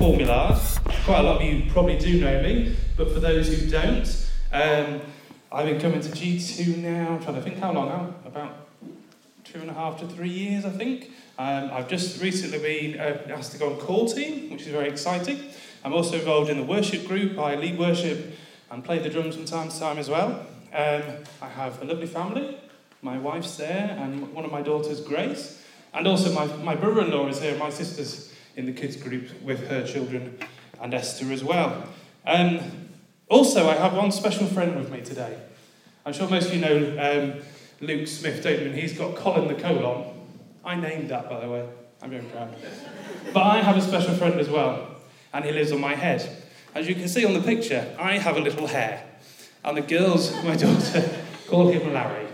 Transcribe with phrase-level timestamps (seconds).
[0.00, 0.60] Millard.
[1.04, 5.00] Quite a lot of you probably do know me, but for those who don't, um,
[5.50, 8.68] I've been coming to G2 now, I'm trying to think how long now, about
[9.42, 11.10] two and a half to three years, I think.
[11.36, 14.88] Um, I've just recently been uh, asked to go on call team, which is very
[14.88, 15.40] exciting.
[15.84, 17.36] I'm also involved in the worship group.
[17.36, 18.34] I lead worship
[18.70, 20.46] and play the drums from time to time as well.
[20.72, 21.02] Um,
[21.42, 22.56] I have a lovely family.
[23.02, 25.60] My wife's there, and one of my daughters, Grace.
[25.92, 27.56] And also, my, my brother in law is here.
[27.58, 28.27] My sister's
[28.58, 30.36] in the kids' group with her children,
[30.82, 31.84] and Esther as well.
[32.26, 32.58] Um,
[33.28, 35.38] also, I have one special friend with me today.
[36.04, 37.42] I'm sure most of you know um,
[37.80, 40.06] Luke Smith, don't he's got Colin the colon.
[40.64, 41.68] I named that, by the way.
[42.02, 42.52] I'm very proud.
[43.32, 44.96] But I have a special friend as well,
[45.32, 46.28] and he lives on my head.
[46.74, 49.04] As you can see on the picture, I have a little hair,
[49.64, 51.08] and the girls, my daughter,
[51.46, 52.26] call him Larry.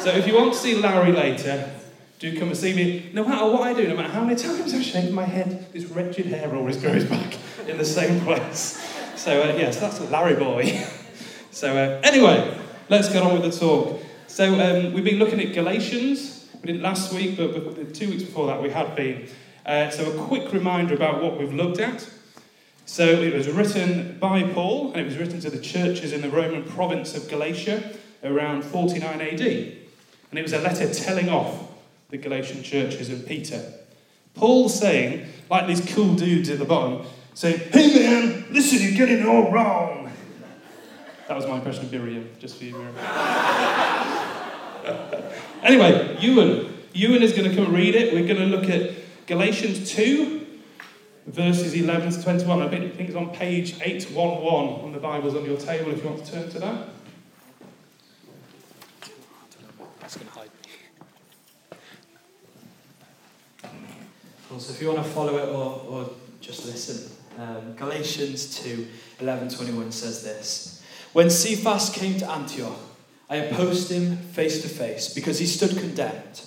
[0.00, 1.70] So if you want to see Larry later,
[2.20, 3.10] do come and see me.
[3.14, 5.86] No matter what I do, no matter how many times I shave my head, this
[5.86, 8.78] wretched hair always grows back in the same place.
[9.16, 10.86] So uh, yes, that's Larry boy.
[11.50, 12.58] so uh, anyway,
[12.90, 14.02] let's get on with the talk.
[14.26, 16.46] So um, we've been looking at Galatians.
[16.60, 19.26] We didn't last week, but, but two weeks before that we had been.
[19.64, 22.06] Uh, so a quick reminder about what we've looked at.
[22.84, 26.28] So it was written by Paul, and it was written to the churches in the
[26.28, 29.40] Roman province of Galatia around 49 AD.
[29.40, 31.69] And it was a letter telling off
[32.10, 33.72] the Galatian churches and Peter.
[34.34, 39.20] Paul's saying, like these cool dudes at the bottom, saying, Hey man, listen, you're getting
[39.20, 40.10] it all wrong.
[41.28, 42.96] That was my impression of Miriam, just for you, Miriam.
[45.62, 46.76] anyway, Ewan.
[46.92, 48.12] Ewan is going to come read it.
[48.12, 48.90] We're going to look at
[49.26, 50.44] Galatians 2,
[51.26, 52.62] verses 11 to 21.
[52.62, 56.24] I think it's on page 811 on the Bibles on your table if you want
[56.24, 56.88] to turn to that.
[64.58, 68.86] So if you want to follow it or, or just listen, um, Galatians 2
[69.20, 72.78] 11 21 says this When Cephas came to Antioch,
[73.28, 76.42] I opposed him face to face because he stood condemned.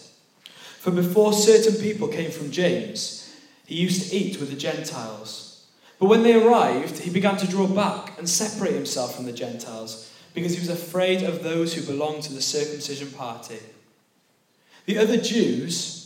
[0.79, 3.33] For before certain people came from James,
[3.65, 5.65] he used to eat with the Gentiles.
[5.97, 10.11] But when they arrived, he began to draw back and separate himself from the Gentiles
[10.33, 13.59] because he was afraid of those who belonged to the circumcision party.
[14.85, 16.02] The other Jews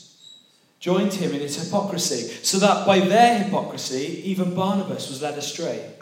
[0.80, 5.94] joined him in his hypocrisy, so that by their hypocrisy, even Barnabas was led astray.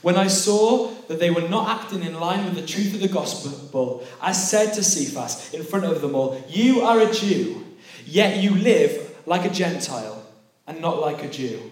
[0.00, 3.08] When I saw that they were not acting in line with the truth of the
[3.08, 7.64] gospel, I said to Cephas in front of them all, You are a Jew,
[8.04, 10.26] yet you live like a Gentile
[10.66, 11.70] and not like a Jew.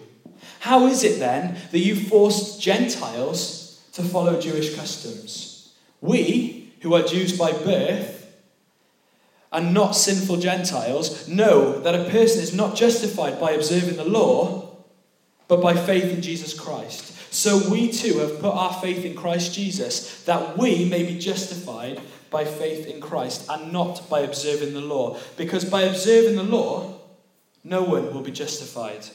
[0.59, 5.73] How is it then that you forced Gentiles to follow Jewish customs?
[5.99, 8.20] We, who are Jews by birth,
[9.51, 14.77] and not sinful Gentiles know that a person is not justified by observing the law,
[15.47, 17.33] but by faith in Jesus Christ.
[17.33, 22.01] So we too have put our faith in Christ Jesus, that we may be justified
[22.29, 25.17] by faith in Christ and not by observing the law.
[25.37, 26.99] Because by observing the law,
[27.63, 29.05] no one will be justified.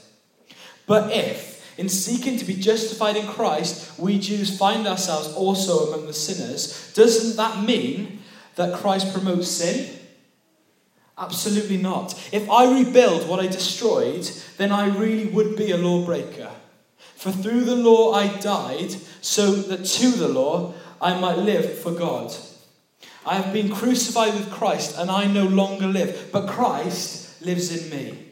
[0.87, 6.07] But if, in seeking to be justified in Christ, we Jews find ourselves also among
[6.07, 8.21] the sinners, doesn't that mean
[8.55, 9.96] that Christ promotes sin?
[11.19, 12.13] Absolutely not.
[12.31, 16.51] If I rebuild what I destroyed, then I really would be a lawbreaker.
[17.15, 21.93] For through the law I died, so that to the law I might live for
[21.93, 22.35] God.
[23.25, 27.91] I have been crucified with Christ, and I no longer live, but Christ lives in
[27.91, 28.23] me.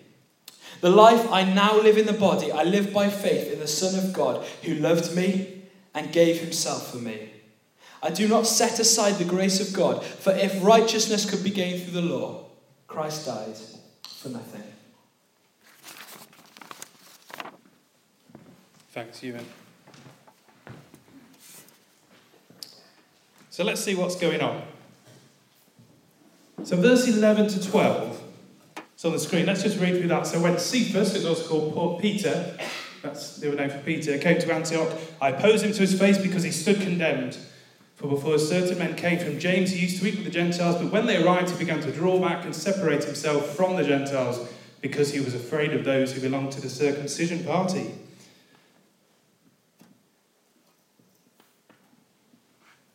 [0.80, 3.98] The life I now live in the body, I live by faith in the Son
[3.98, 5.62] of God, who loved me
[5.94, 7.30] and gave himself for me.
[8.02, 11.82] I do not set aside the grace of God, for if righteousness could be gained
[11.82, 12.44] through the law,
[12.94, 13.56] Christ died
[14.06, 14.62] for nothing.
[18.92, 19.44] Thanks, Ewan.
[23.50, 24.62] So let's see what's going on.
[26.62, 28.22] So, verse 11 to 12,
[28.92, 29.46] it's on the screen.
[29.46, 30.28] Let's just read through that.
[30.28, 32.56] So, when Cephas, who's also called Peter,
[33.02, 36.18] that's the other name for Peter, came to Antioch, I opposed him to his face
[36.18, 37.36] because he stood condemned.
[37.94, 40.92] For before certain men came from James, he used to eat with the Gentiles, but
[40.92, 44.48] when they arrived, he began to draw back and separate himself from the Gentiles
[44.80, 47.94] because he was afraid of those who belonged to the circumcision party.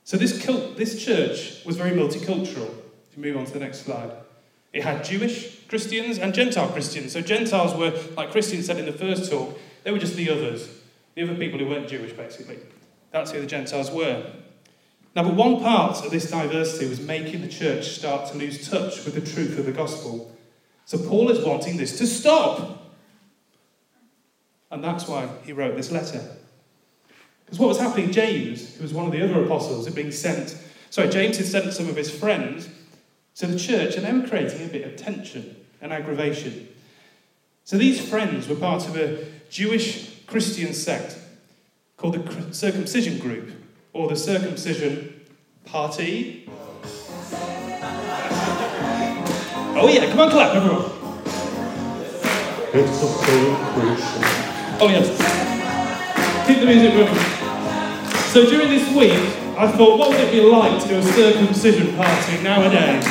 [0.03, 2.73] So this cult, this church was very multicultural.
[3.09, 4.11] If you move on to the next slide.
[4.73, 7.13] It had Jewish Christians and Gentile Christians.
[7.13, 10.69] So Gentiles were, like Christians said in the first talk, they were just the others.
[11.15, 12.57] The other people who weren't Jewish, basically.
[13.11, 14.31] That's who the Gentiles were.
[15.15, 19.03] Now, but one part of this diversity was making the church start to lose touch
[19.05, 20.35] with the truth of the gospel.
[20.85, 22.93] So Paul is wanting this to stop.
[24.71, 26.23] And that's why he wrote this letter.
[27.45, 30.55] Because what was happening, James, who was one of the other apostles, had been sent,
[30.91, 32.69] sorry, James had sent some of his friends
[33.35, 36.67] to the church, and they were creating a bit of tension and aggravation.
[37.63, 41.17] So these friends were part of a Jewish Christian sect
[41.97, 43.51] called the Circumcision Group,
[43.93, 45.25] or the Circumcision
[45.65, 46.49] Party.
[49.81, 50.91] Oh, yeah, come on, clap, everyone.
[52.73, 54.23] It's a celebration.
[54.81, 55.07] Oh, yes.
[56.47, 57.15] Keep the music running.
[58.31, 59.13] So during this week,
[59.57, 63.03] I thought, what would it be like to do a circumcision party nowadays?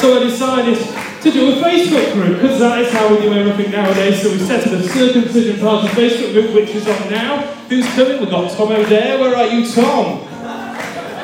[0.00, 0.78] So I decided
[1.22, 4.22] to do a Facebook group, because that is how we do everything nowadays.
[4.22, 7.42] So we set up a circumcision party Facebook group, which is on now.
[7.68, 8.20] Who's coming?
[8.20, 9.20] We've got Tom O'Dare.
[9.20, 10.28] Where are you, Tom?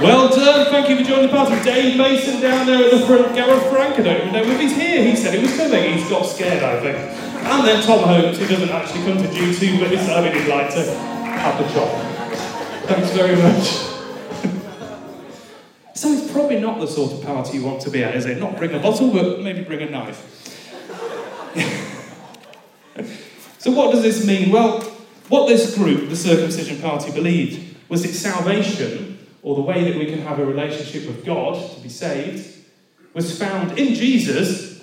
[0.01, 1.61] Well done, thank you for joining the party.
[1.65, 4.77] Dave Mason down there at the front, Gareth Frank, I don't even know if he's
[4.77, 5.03] here.
[5.03, 6.97] He said he was coming, he's got scared, I think.
[6.97, 10.85] And then Tom Holmes, who doesn't actually come to G2, but decided he'd like to
[10.85, 11.91] have the chop.
[12.87, 13.98] Thanks very much.
[16.39, 18.39] Probably not the sort of party you want to be at, is it?
[18.39, 20.23] Not bring a bottle, but maybe bring a knife.
[23.59, 24.53] so what does this mean?
[24.53, 24.83] Well,
[25.29, 30.07] what this group, the circumcision party, believed was that salvation, or the way that we
[30.07, 32.57] can have a relationship with God to be saved,
[33.15, 34.81] was found in Jesus,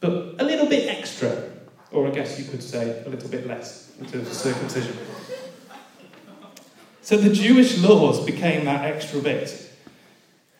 [0.00, 1.50] but a little bit extra.
[1.92, 4.96] Or I guess you could say a little bit less in terms of circumcision.
[7.02, 9.65] So the Jewish laws became that extra bit.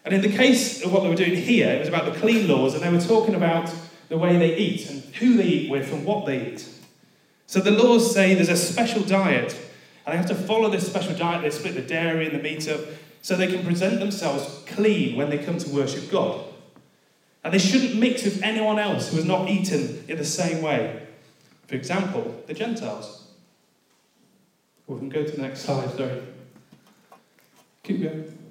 [0.06, 2.46] And in the case of what they were doing here, it was about the clean
[2.46, 3.68] laws, and they were talking about
[4.08, 6.68] the way they eat and who they eat with and what they eat.
[7.48, 9.58] So the laws say there's a special diet,
[10.06, 11.42] and they have to follow this special diet.
[11.42, 12.82] They split the dairy and the meat up
[13.20, 16.40] so they can present themselves clean when they come to worship God.
[17.42, 21.02] And they shouldn't mix with anyone else who has not eaten in the same way.
[21.66, 23.26] For example, the Gentiles.
[24.86, 26.22] We can go to the next slide, sorry.
[27.82, 28.45] Keep going.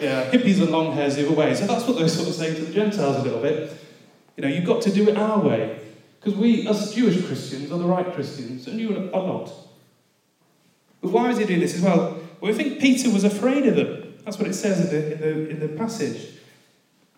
[0.00, 1.54] Yeah, hippies and long hairs the other way.
[1.54, 3.72] So that's what they're sort of saying to the Gentiles a little bit.
[4.36, 5.78] You know, you've got to do it our way.
[6.18, 9.50] Because we, us Jewish Christians, are the right Christians, and you are not.
[11.00, 12.18] But why is he doing this as well?
[12.40, 14.14] Well, think Peter was afraid of them.
[14.24, 16.34] That's what it says in the, in the, in the passage.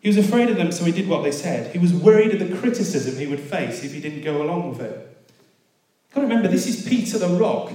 [0.00, 1.72] He was afraid of them, so he did what they said.
[1.72, 4.80] He was worried of the criticism he would face if he didn't go along with
[4.80, 4.92] it.
[4.94, 7.72] You've got to remember, this is Peter the rock.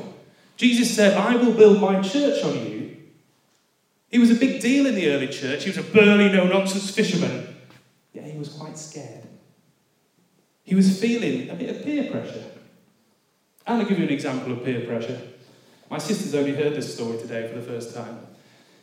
[0.57, 2.76] Jesus said, I will build my church on you,
[4.09, 5.63] he was a big deal in the early church.
[5.63, 7.55] He was a burly, no nonsense fisherman.
[8.13, 9.27] Yet he was quite scared.
[10.63, 12.43] He was feeling a bit of peer pressure.
[13.65, 15.21] And I'll give you an example of peer pressure.
[15.89, 18.19] My sister's only heard this story today for the first time.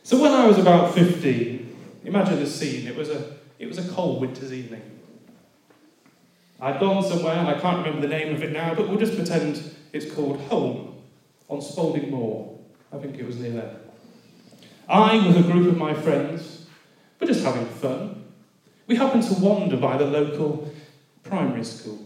[0.03, 1.75] So when I was about 15,
[2.05, 2.87] imagine the scene.
[2.87, 4.81] It was a, it was a cold winter's evening.
[6.61, 9.15] I'd gone somewhere, and I can't remember the name of it now, but we'll just
[9.15, 10.95] pretend it's called Holme
[11.49, 12.57] on Spalding Moor.
[12.93, 13.84] I think it was near there.
[14.87, 16.65] I, with a group of my friends,
[17.19, 18.23] were just having fun.
[18.87, 20.71] We happened to wander by the local
[21.23, 21.99] primary school.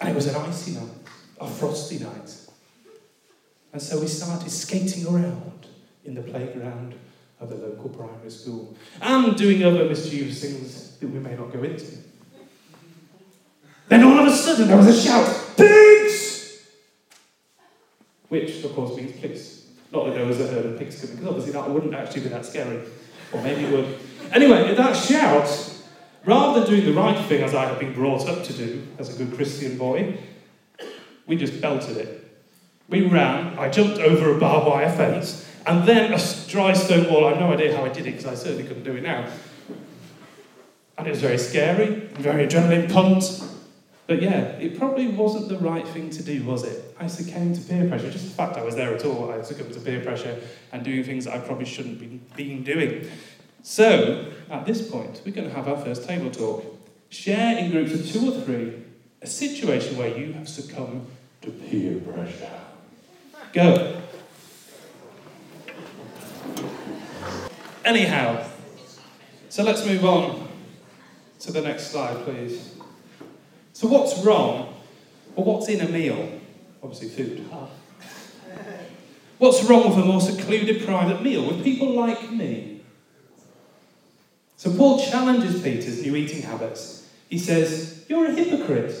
[0.00, 0.90] And it was an icy night,
[1.40, 2.36] a frosty night.
[3.72, 5.66] And so we started skating around
[6.04, 6.94] in the playground
[7.40, 11.62] of the local primary school and doing other mischievous things that we may not go
[11.62, 11.98] into.
[13.88, 16.62] Then all of a sudden there was a shout, Pigs!
[18.28, 19.57] Which, of course, means pigs.
[19.92, 22.28] Not that there was a herd of pigs coming, because obviously that wouldn't actually be
[22.28, 22.82] that scary.
[23.32, 23.98] Or maybe it would.
[24.32, 25.74] Anyway, that shout,
[26.24, 29.14] rather than doing the right thing as I had been brought up to do as
[29.14, 30.18] a good Christian boy,
[31.26, 32.24] we just belted it.
[32.88, 36.18] We ran, I jumped over a barbed wire fence, and then a
[36.48, 37.26] dry stone wall.
[37.26, 39.30] I have no idea how I did it because I certainly couldn't do it now.
[40.96, 43.42] And it was very scary, very adrenaline pumped.
[44.08, 46.94] But yeah, it probably wasn't the right thing to do, was it?
[46.98, 48.10] I succumbed to peer pressure.
[48.10, 50.40] Just the fact I was there at all, I succumbed to peer pressure
[50.72, 53.06] and doing things I probably shouldn't be been doing.
[53.62, 56.64] So, at this point, we're going to have our first table talk.
[57.10, 58.82] Share in groups of two or three
[59.20, 61.06] a situation where you have succumbed
[61.42, 62.50] to peer pressure.
[63.52, 64.00] Go.
[67.84, 68.42] Anyhow,
[69.50, 70.48] so let's move on
[71.40, 72.77] to the next slide, please.
[73.78, 74.74] So, what's wrong?
[75.36, 76.40] Or what's in a meal?
[76.82, 77.48] Obviously, food.
[79.38, 82.80] What's wrong with a more secluded private meal with people like me?
[84.56, 87.08] So, Paul challenges Peter's new eating habits.
[87.28, 89.00] He says, You're a hypocrite.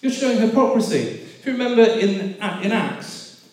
[0.00, 1.20] You're showing hypocrisy.
[1.38, 3.48] If you remember in, in Acts,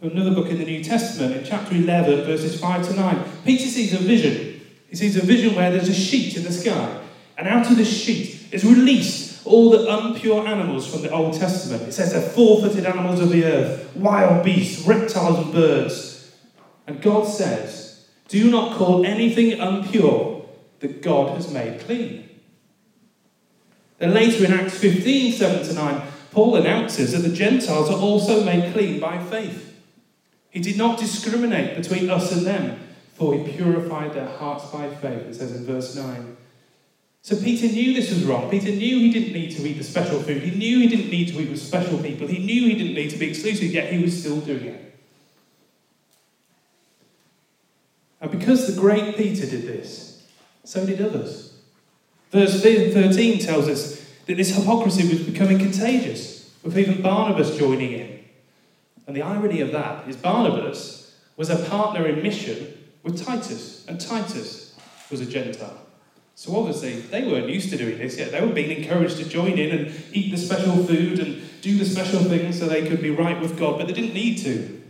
[0.00, 3.92] another book in the New Testament, in chapter 11, verses 5 to 9, Peter sees
[3.94, 4.60] a vision.
[4.88, 7.00] He sees a vision where there's a sheet in the sky,
[7.36, 11.82] and out of this sheet is released all the impure animals from the Old Testament.
[11.82, 16.34] It says they're four footed animals of the earth, wild beasts, reptiles, and birds.
[16.86, 20.46] And God says, Do not call anything impure
[20.80, 22.28] that God has made clean.
[23.98, 28.44] Then later in Acts 15 7 to 9, Paul announces that the Gentiles are also
[28.44, 29.76] made clean by faith.
[30.50, 32.80] He did not discriminate between us and them,
[33.14, 36.36] for he purified their hearts by faith, it says in verse 9.
[37.22, 38.48] So Peter knew this was wrong.
[38.48, 40.42] Peter knew he didn't need to eat the special food.
[40.42, 42.26] He knew he didn't need to eat with special people.
[42.26, 44.98] He knew he didn't need to be exclusive, yet he was still doing it.
[48.20, 50.26] And because the great Peter did this,
[50.64, 51.54] so did others.
[52.30, 58.24] Verse 13 tells us that this hypocrisy was becoming contagious, with even Barnabas joining in.
[59.06, 64.00] And the irony of that is Barnabas was a partner in mission with Titus, and
[64.00, 64.76] Titus
[65.10, 65.78] was a Gentile.
[66.38, 68.30] So obviously they weren't used to doing this yet.
[68.30, 71.84] They were being encouraged to join in and eat the special food and do the
[71.84, 74.80] special things so they could be right with God, but they didn't need to.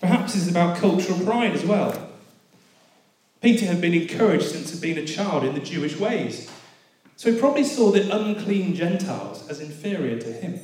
[0.00, 2.08] Perhaps it's about cultural pride as well.
[3.40, 6.48] Peter had been encouraged since he'd been a child in the Jewish ways.
[7.16, 10.60] So he probably saw the unclean Gentiles as inferior to him.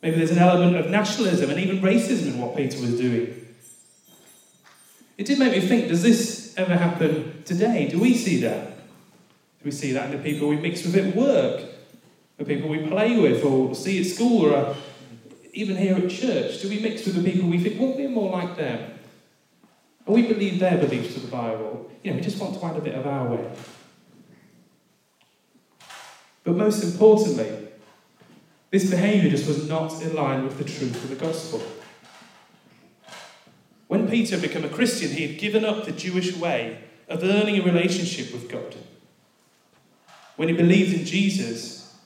[0.00, 3.48] Maybe there's an element of nationalism and even racism in what Peter was doing.
[5.18, 7.88] It did make me think does this ever happen today?
[7.88, 8.68] Do we see that?
[8.68, 11.64] Do we see that in the people we mix with at work,
[12.36, 14.74] the people we play with, or see at school, or uh,
[15.52, 16.60] even here at church?
[16.62, 18.92] Do we mix with the people we think, well, we're more like them?
[20.06, 21.90] And we believe their beliefs of the Bible.
[22.02, 23.52] You know, we just want to add a bit of our way.
[26.44, 27.68] But most importantly,
[28.70, 31.62] this behaviour just was not in line with the truth of the gospel.
[34.12, 36.78] Peter had become a Christian, he had given up the Jewish way
[37.08, 38.76] of earning a relationship with God.
[40.36, 41.96] When he believed in Jesus,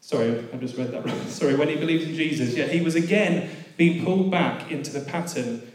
[0.00, 1.26] sorry, I just read that wrong.
[1.28, 5.00] Sorry, when he believed in Jesus, yeah, he was again being pulled back into the
[5.00, 5.70] pattern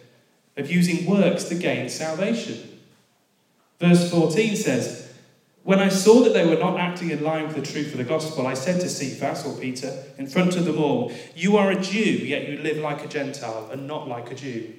[0.57, 2.79] of using works to gain salvation.
[3.79, 5.13] Verse 14 says,
[5.63, 8.03] when I saw that they were not acting in line with the truth of the
[8.03, 11.79] gospel, I said to Cephas, or Peter, in front of them all, You are a
[11.79, 14.73] Jew, yet you live like a Gentile and not like a Jew.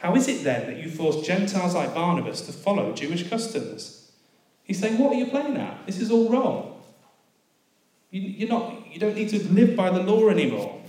[0.00, 4.10] How is it then that you force Gentiles like Barnabas to follow Jewish customs?
[4.64, 5.86] He's saying, What are you playing at?
[5.86, 6.80] This is all wrong.
[8.10, 10.80] You, you're not, you don't need to live by the law anymore.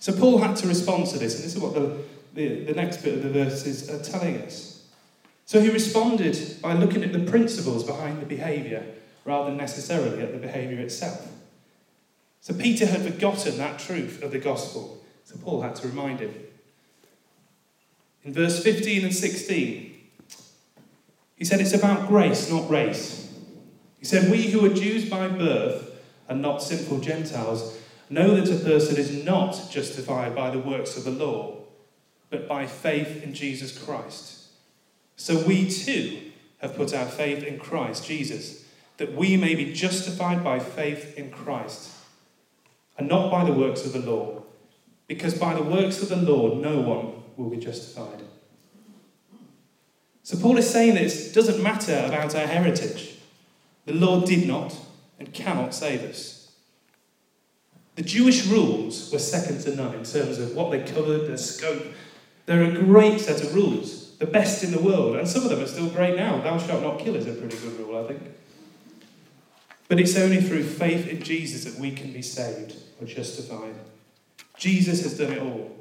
[0.00, 1.96] So Paul had to respond to this, and this is what the,
[2.34, 4.84] the, the next bit of the verses are telling us.
[5.46, 8.84] So he responded by looking at the principles behind the behaviour
[9.24, 11.26] rather than necessarily at the behaviour itself.
[12.40, 16.34] So Peter had forgotten that truth of the gospel, so Paul had to remind him.
[18.24, 19.94] In verse 15 and 16,
[21.36, 23.32] he said it's about grace, not race.
[23.98, 27.78] He said, We who are Jews by birth and not simple Gentiles
[28.08, 31.58] know that a person is not justified by the works of the law,
[32.30, 34.44] but by faith in Jesus Christ.
[35.16, 38.64] So we too have put our faith in Christ Jesus,
[38.96, 41.90] that we may be justified by faith in Christ,
[42.96, 44.42] and not by the works of the law,
[45.08, 48.13] because by the works of the law no one will be justified.
[50.24, 53.14] So Paul is saying this doesn't matter about our heritage.
[53.86, 54.74] The Lord did not
[55.20, 56.52] and cannot save us.
[57.94, 61.84] The Jewish rules were second to none in terms of what they covered, their scope.
[62.46, 65.60] They're a great set of rules the best in the world, and some of them
[65.60, 66.40] are still great now.
[66.40, 68.22] Thou shalt not kill is a pretty good rule, I think.
[69.88, 73.74] But it's only through faith in Jesus that we can be saved or justified.
[74.56, 75.76] Jesus has done it all.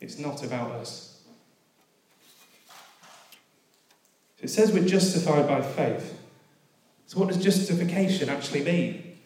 [0.00, 1.11] It's not about us.
[4.42, 6.18] It says we're justified by faith.
[7.06, 9.18] So, what does justification actually mean?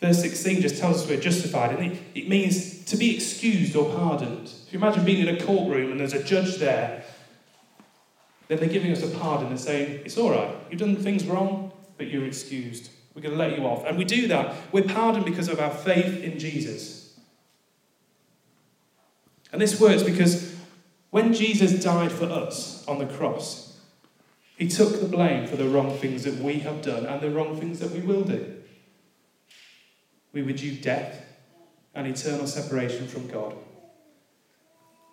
[0.00, 3.94] Verse 16 just tells us we're justified, and it, it means to be excused or
[3.94, 4.46] pardoned.
[4.66, 7.04] If you imagine being in a courtroom and there's a judge there
[8.50, 11.70] then they're giving us a pardon and saying, It's all right, you've done things wrong,
[11.96, 12.90] but you're excused.
[13.14, 13.84] We're going to let you off.
[13.86, 14.56] And we do that.
[14.72, 17.16] We're pardoned because of our faith in Jesus.
[19.52, 20.52] And this works because
[21.10, 23.69] when Jesus died for us on the cross,
[24.60, 27.58] he took the blame for the wrong things that we have done and the wrong
[27.58, 28.56] things that we will do.
[30.34, 31.24] We were due death
[31.94, 33.56] and eternal separation from God.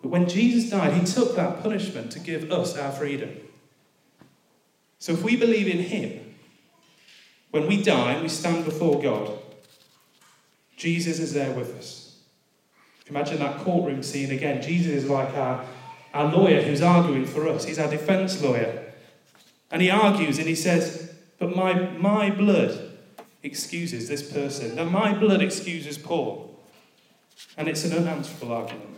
[0.01, 3.37] But when Jesus died, he took that punishment to give us our freedom.
[4.99, 6.35] So if we believe in him,
[7.51, 9.31] when we die, and we stand before God.
[10.75, 12.19] Jesus is there with us.
[13.09, 14.61] Imagine that courtroom scene again.
[14.61, 15.65] Jesus is like our,
[16.13, 18.86] our lawyer who's arguing for us, he's our defense lawyer.
[19.71, 22.91] And he argues and he says, But my, my blood
[23.43, 24.75] excuses this person.
[24.75, 26.59] that my blood excuses Paul.
[27.57, 28.97] And it's an unanswerable argument.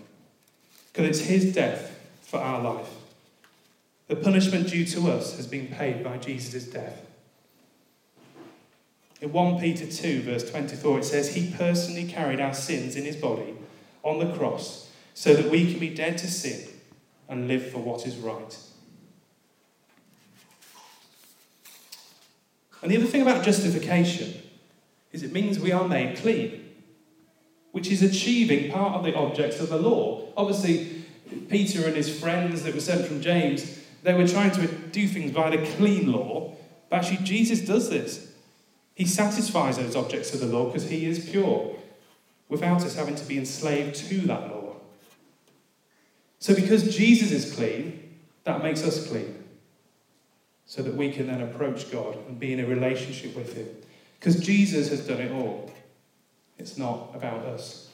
[0.92, 2.90] Because it's his death for our life.
[4.08, 7.06] The punishment due to us has been paid by Jesus' death.
[9.22, 13.18] In 1 Peter 2, verse 24, it says, He personally carried our sins in his
[13.18, 13.54] body
[14.02, 16.70] on the cross so that we can be dead to sin
[17.28, 18.58] and live for what is right.
[22.82, 24.42] And the other thing about justification
[25.12, 26.74] is it means we are made clean,
[27.72, 30.28] which is achieving part of the objects of the law.
[30.38, 31.04] Obviously,
[31.50, 35.32] Peter and his friends that were sent from James, they were trying to do things
[35.32, 36.56] by the clean law,
[36.90, 38.32] but actually, Jesus does this.
[38.96, 41.76] He satisfies those objects of the law because he is pure,
[42.48, 44.76] without us having to be enslaved to that law.
[46.40, 49.39] So, because Jesus is clean, that makes us clean
[50.70, 53.68] so that we can then approach God and be in a relationship with Him.
[54.20, 55.72] Because Jesus has done it all.
[56.60, 57.90] It's not about us.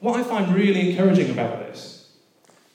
[0.00, 2.12] What I find really encouraging about this,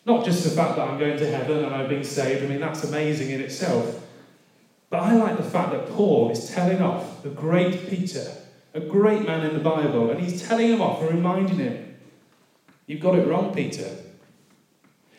[0.03, 2.59] not just the fact that I'm going to heaven and I'm being saved, I mean,
[2.59, 4.03] that's amazing in itself.
[4.89, 8.31] But I like the fact that Paul is telling off the great Peter,
[8.73, 11.97] a great man in the Bible, and he's telling him off and reminding him,
[12.88, 13.95] You've got it wrong, Peter.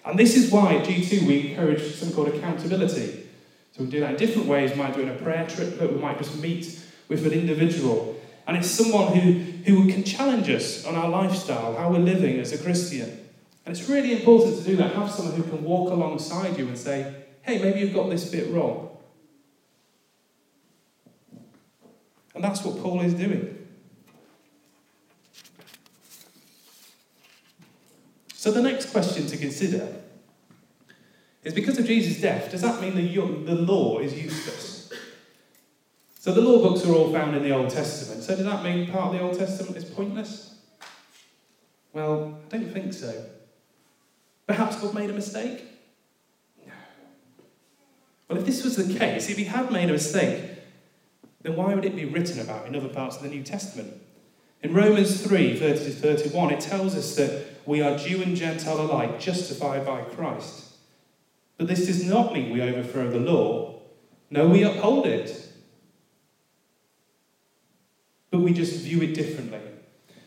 [0.05, 3.29] And this is why at G2 we encourage something called accountability.
[3.73, 4.71] So we do that in different ways.
[4.73, 7.33] We might do it in a prayer trip, triplet, we might just meet with an
[7.33, 8.21] individual.
[8.47, 9.33] And it's someone who,
[9.65, 13.11] who can challenge us on our lifestyle, how we're living as a Christian.
[13.67, 14.95] And it's really important to do that.
[14.95, 18.51] Have someone who can walk alongside you and say, hey, maybe you've got this bit
[18.53, 18.89] wrong.
[22.35, 23.60] And that's what Paul is doing.
[28.41, 29.87] So the next question to consider
[31.45, 34.91] is because of Jesus' death, does that mean that the law is useless?
[36.19, 38.23] So the law books are all found in the Old Testament.
[38.23, 40.55] So does that mean part of the Old Testament is pointless?
[41.93, 43.27] Well, I don't think so.
[44.47, 45.63] Perhaps God made a mistake?
[46.67, 46.73] No.
[48.31, 50.43] Well, if this was the case, if he had made a mistake,
[51.43, 54.01] then why would it be written about in other parts of the New Testament?
[54.63, 58.81] In Romans 3 30 to 31, it tells us that we are Jew and Gentile
[58.81, 60.75] alike, justified by Christ.
[61.57, 63.81] But this does not mean we overthrow the law.
[64.31, 65.49] No, we uphold it.
[68.31, 69.61] But we just view it differently.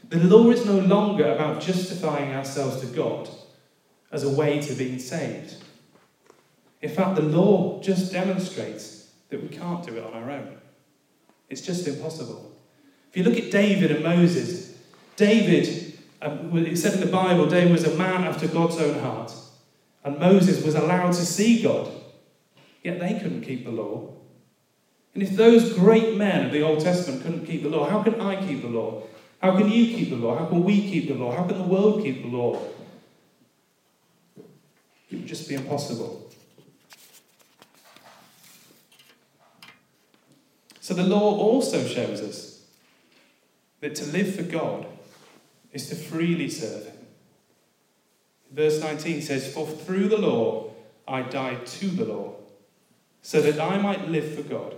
[0.10, 3.30] The law is no longer about justifying ourselves to God
[4.12, 5.56] as a way to being saved.
[6.82, 10.58] In fact, the law just demonstrates that we can't do it on our own.
[11.50, 12.53] It's just impossible.
[13.14, 14.76] If you look at David and Moses,
[15.18, 19.32] David, um, it said in the Bible, David was a man after God's own heart.
[20.04, 21.92] And Moses was allowed to see God.
[22.82, 24.14] Yet they couldn't keep the law.
[25.14, 28.20] And if those great men of the Old Testament couldn't keep the law, how can
[28.20, 29.04] I keep the law?
[29.44, 30.36] How can you keep the law?
[30.36, 31.36] How can we keep the law?
[31.36, 32.60] How can the world keep the law?
[35.12, 36.32] It would just be impossible.
[40.82, 42.53] So the law also shows us
[43.84, 44.86] that to live for God
[45.74, 46.96] is to freely serve Him.
[48.50, 50.72] Verse 19 says, For through the law
[51.06, 52.36] I died to the law,
[53.22, 54.76] so that I might live for God.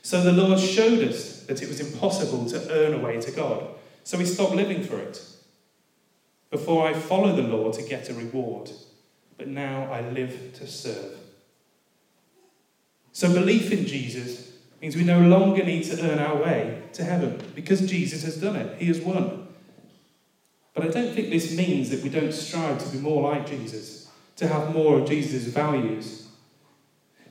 [0.00, 3.68] So the law showed us that it was impossible to earn a way to God,
[4.02, 5.22] so we stopped living for it.
[6.50, 8.70] Before I followed the law to get a reward,
[9.36, 11.18] but now I live to serve.
[13.12, 14.49] So belief in Jesus
[14.80, 18.56] means we no longer need to earn our way to heaven because Jesus has done
[18.56, 18.78] it.
[18.78, 19.48] He has won.
[20.74, 24.08] But I don't think this means that we don't strive to be more like Jesus,
[24.36, 26.28] to have more of Jesus' values.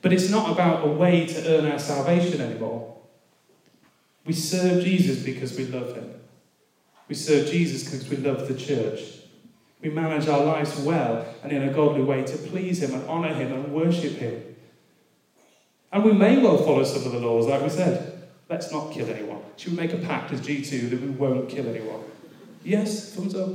[0.01, 2.97] But it's not about a way to earn our salvation anymore.
[4.25, 6.13] We serve Jesus because we love him.
[7.07, 9.01] We serve Jesus because we love the church.
[9.81, 13.33] We manage our lives well and in a godly way to please him and honour
[13.33, 14.48] him and worship him.
[15.91, 18.27] And we may well follow some of the laws, like we said.
[18.49, 19.41] Let's not kill anyone.
[19.57, 22.01] Should we make a pact as G2 that we won't kill anyone?
[22.63, 23.49] Yes, thumbs up.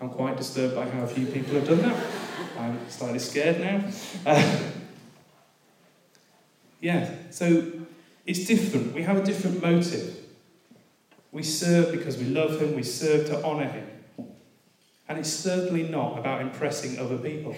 [0.00, 2.06] I'm quite disturbed by how few people have done that.
[2.58, 3.84] I'm slightly scared now.
[4.24, 4.70] Uh,
[6.80, 7.72] yeah, so
[8.26, 8.94] it's different.
[8.94, 10.16] We have a different motive.
[11.32, 13.86] We serve because we love Him, we serve to honour Him.
[15.08, 17.56] And it's certainly not about impressing other people.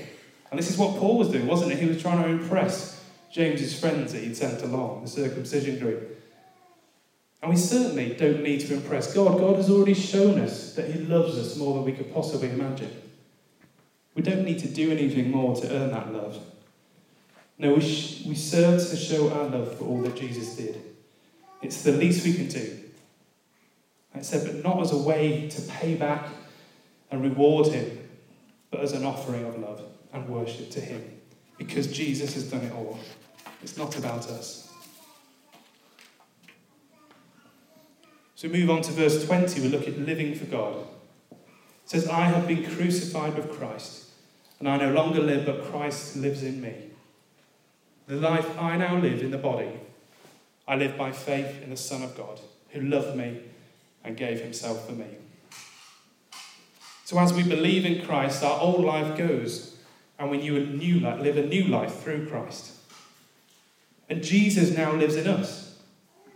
[0.51, 1.79] And this is what Paul was doing, wasn't it?
[1.79, 2.99] He was trying to impress
[3.31, 6.21] James's friends that he'd sent along, the circumcision group.
[7.43, 9.38] And we certainly don't need to impress God.
[9.38, 12.90] God has already shown us that He loves us more than we could possibly imagine.
[14.14, 16.38] We don't need to do anything more to earn that love.
[17.57, 20.83] No, we, sh- we serve to show our love for all that Jesus did.
[21.62, 22.81] It's the least we can do.
[24.14, 26.27] I said, but not as a way to pay back
[27.11, 28.09] and reward him,
[28.71, 31.19] but as an offering of love and worship to him.
[31.61, 32.99] Because Jesus has done it all.
[33.62, 34.73] It's not about us.
[38.35, 39.61] So we move on to verse 20.
[39.61, 40.87] We look at living for God.
[41.31, 41.37] It
[41.85, 44.07] says, I have been crucified with Christ,
[44.59, 46.73] and I no longer live, but Christ lives in me.
[48.07, 49.73] The life I now live in the body,
[50.66, 53.42] I live by faith in the Son of God, who loved me
[54.03, 55.09] and gave himself for me.
[57.05, 59.69] So as we believe in Christ, our old life goes,
[60.20, 62.72] and we a new life, live a new life through Christ.
[64.11, 65.78] And Jesus now lives in us.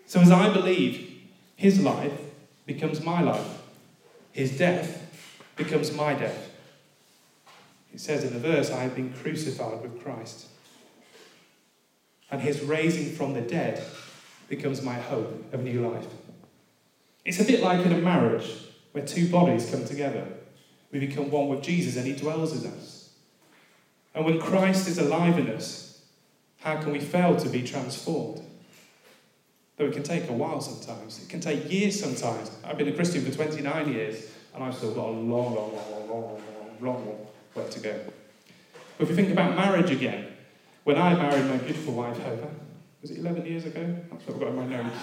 [0.07, 1.20] So as I believe,
[1.55, 2.18] his life
[2.64, 3.62] becomes my life.
[4.33, 5.03] His death
[5.57, 6.51] becomes my death.
[7.92, 10.49] It says in the verse, I have been crucified with Christ.
[12.31, 13.85] And his raising from the dead
[14.49, 16.07] becomes my hope of new life.
[17.25, 18.51] It's a bit like in a marriage
[18.92, 20.27] where two bodies come together.
[20.90, 22.94] We become one with Jesus and he dwells in us.
[24.14, 26.03] And when Christ is alive in us,
[26.61, 28.42] how can we fail to be transformed?
[29.77, 31.20] Though it can take a while sometimes.
[31.20, 32.50] It can take years sometimes.
[32.64, 35.90] I've been a Christian for 29 years and I've still got a long, long, long,
[35.90, 36.40] long, long,
[36.81, 38.00] long, long way to go.
[38.96, 40.29] But if you think about marriage again,
[40.85, 42.50] when I married my beautiful wife, Hope,
[43.03, 43.96] was it 11 years ago?
[44.11, 44.96] That's what I've got in my notes.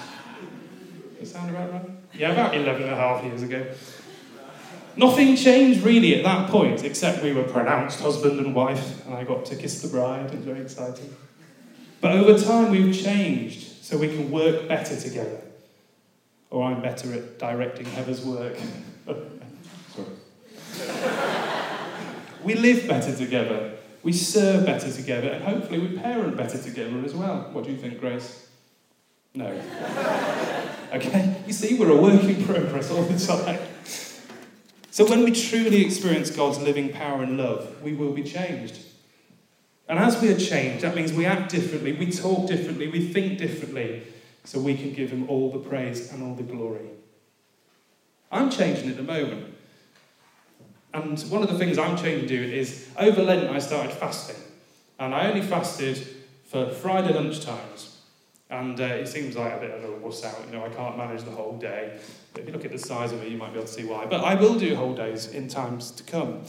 [1.19, 1.89] Does it sound about right?
[2.13, 3.65] Yeah, about 11 and a half years ago.
[4.97, 9.23] Nothing changed really at that point, except we were pronounced husband and wife, and I
[9.23, 10.25] got to kiss the bride.
[10.25, 11.15] It was very exciting.
[12.01, 15.41] But over time, we've changed so we can work better together.
[16.49, 18.57] Or I'm better at directing Heather's work.
[22.43, 23.77] we live better together.
[24.03, 27.49] We serve better together, and hopefully we parent better together as well.
[27.53, 28.47] What do you think, Grace?
[29.33, 29.47] No.
[30.93, 31.41] okay?
[31.47, 33.59] You see, we're a work in progress all the time.
[34.91, 38.77] So when we truly experience God's living power and love, we will be changed.
[39.87, 43.39] And as we are changed, that means we act differently, we talk differently, we think
[43.39, 44.03] differently,
[44.43, 46.89] so we can give Him all the praise and all the glory.
[48.31, 49.53] I'm changing at the moment.
[50.93, 54.41] And one of the things I'm changing to do is over Lent I started fasting.
[54.99, 56.05] And I only fasted
[56.45, 57.90] for Friday lunchtimes.
[58.51, 60.97] And uh, it seems like a bit of a wuss out, you know, I can't
[60.97, 61.97] manage the whole day.
[62.33, 63.85] But if you look at the size of it, you might be able to see
[63.85, 64.05] why.
[64.05, 66.43] But I will do whole days in times to come.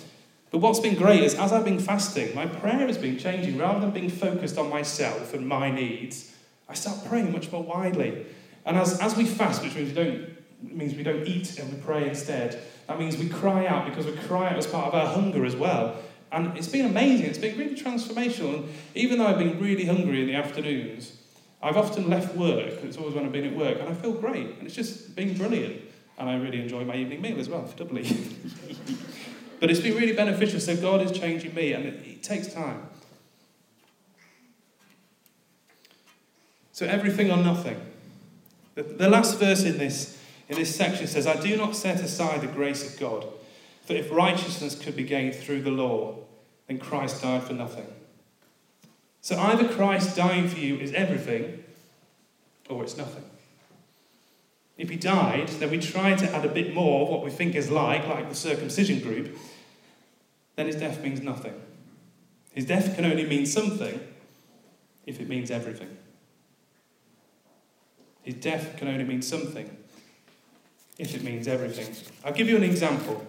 [0.51, 3.57] But what's been great is as I've been fasting, my prayer has been changing.
[3.57, 6.35] Rather than being focused on myself and my needs,
[6.69, 8.27] I start praying much more widely.
[8.67, 11.81] And as, as we fast, which means we don't means we don't eat and we
[11.81, 15.07] pray instead, that means we cry out because we cry out as part of our
[15.07, 15.97] hunger as well.
[16.31, 18.55] And it's been amazing, it's been really transformational.
[18.55, 21.17] And even though I've been really hungry in the afternoons,
[21.63, 24.59] I've often left work, it's always when I've been at work, and I feel great.
[24.59, 25.81] And it's just been brilliant.
[26.19, 28.03] And I really enjoy my evening meal as well, doubly.
[29.61, 30.61] but it's been really beneficial.
[30.61, 32.89] So God is changing me, and it, it takes time.
[36.73, 37.81] So everything or nothing.
[38.75, 42.43] The, the last verse in this in this section says, I do not set aside
[42.43, 43.27] the grace of God,
[43.87, 46.19] for if righteousness could be gained through the law,
[46.67, 47.87] then Christ died for nothing.
[49.23, 51.63] So either Christ dying for you is everything,
[52.69, 53.25] or it's nothing.
[54.77, 57.55] If he died, then we try to add a bit more of what we think
[57.55, 59.37] is like, like the circumcision group,
[60.57, 61.55] then his death means nothing.
[62.53, 64.01] His death can only mean something
[65.07, 65.97] if it means everything.
[68.23, 69.77] His death can only mean something
[70.99, 71.95] if it means everything.
[72.25, 73.25] I'll give you an example.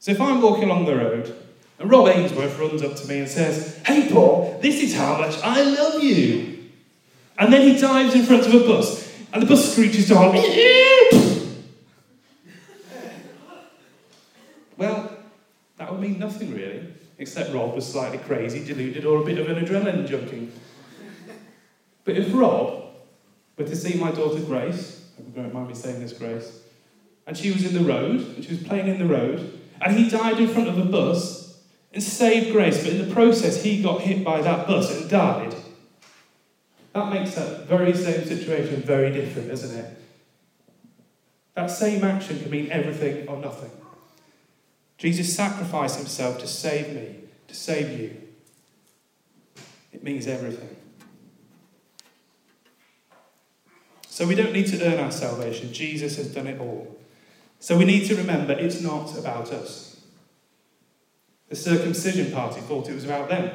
[0.00, 1.47] So if I'm walking along the road
[1.78, 5.38] and Rob Ainsworth runs up to me and says, Hey Paul, this is how much
[5.42, 6.58] I love you.
[7.38, 10.34] And then he dives in front of a bus and the bus screeches to halt.
[14.76, 15.18] well,
[15.76, 16.86] that would mean nothing really,
[17.18, 20.50] except Rob was slightly crazy, deluded, or a bit of an adrenaline junkie.
[22.04, 22.84] But if Rob
[23.56, 26.60] were to see my daughter Grace I don't mind me saying this, Grace.
[27.26, 30.08] And she was in the road, and she was playing in the road, and he
[30.08, 31.47] died in front of a bus
[31.92, 35.54] and saved Grace, but in the process, he got hit by that bus and died.
[36.92, 39.98] That makes that very same situation very different, isn't it?
[41.54, 43.70] That same action can mean everything or nothing.
[44.96, 48.16] Jesus sacrificed himself to save me, to save you.
[49.92, 50.76] It means everything.
[54.08, 55.72] So we don't need to earn our salvation.
[55.72, 56.98] Jesus has done it all.
[57.60, 59.87] So we need to remember it's not about us.
[61.48, 63.50] The circumcision party thought it was about them.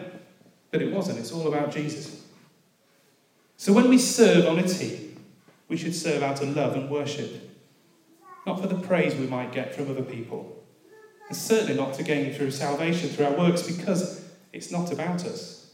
[0.71, 1.19] But it wasn't.
[1.19, 2.23] It's all about Jesus.
[3.57, 5.23] So when we serve on a team,
[5.67, 7.51] we should serve out of love and worship.
[8.45, 10.63] Not for the praise we might get from other people.
[11.27, 15.71] And certainly not to gain through salvation through our works because it's not about us.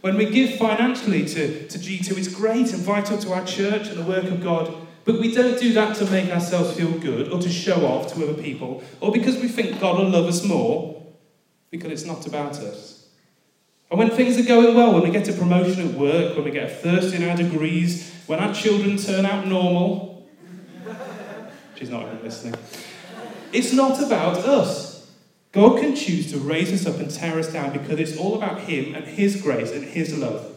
[0.00, 3.98] When we give financially to, to G2, it's great and vital to our church and
[3.98, 7.38] the work of God, but we don't do that to make ourselves feel good or
[7.38, 11.00] to show off to other people or because we think God will love us more,
[11.70, 13.08] because it's not about us.
[13.88, 16.50] And when things are going well, when we get a promotion at work, when we
[16.50, 20.28] get a first in our degrees, when our children turn out normal,
[21.76, 22.56] she's not even listening,
[23.52, 25.08] it's not about us.
[25.52, 28.62] God can choose to raise us up and tear us down because it's all about
[28.62, 30.55] Him and His grace and His love.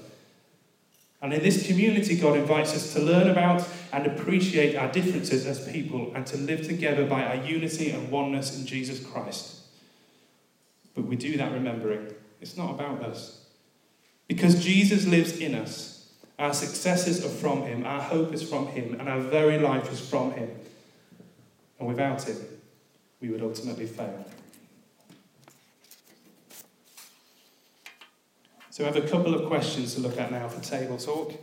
[1.22, 5.70] And in this community, God invites us to learn about and appreciate our differences as
[5.72, 9.58] people and to live together by our unity and oneness in Jesus Christ.
[10.96, 13.46] But we do that remembering it's not about us.
[14.28, 16.12] Because Jesus lives in us.
[16.38, 20.00] Our successes are from Him, our hope is from Him, and our very life is
[20.00, 20.50] from Him.
[21.80, 22.38] And without Him,
[23.20, 24.26] we would ultimately fail.
[28.80, 31.34] So, I have a couple of questions to look at now for table talk.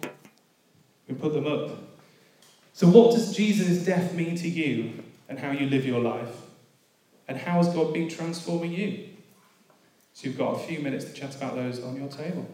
[1.06, 1.68] We put them up.
[2.72, 6.34] So, what does Jesus' death mean to you and how you live your life?
[7.28, 9.10] And how has God been transforming you?
[10.14, 12.48] So, you've got a few minutes to chat about those on your table.